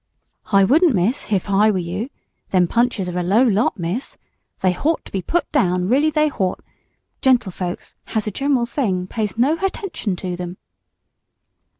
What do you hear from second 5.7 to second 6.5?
really they